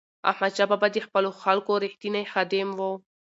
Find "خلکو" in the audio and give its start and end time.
1.43-1.73